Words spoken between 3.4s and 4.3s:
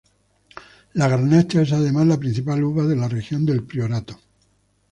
del Priorato.